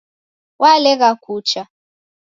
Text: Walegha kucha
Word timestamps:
Walegha 0.61 1.09
kucha 1.23 1.61